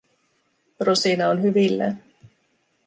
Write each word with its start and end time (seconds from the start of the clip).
Rosina 0.79 1.29
on 1.29 1.37
hyvillään. 1.41 2.03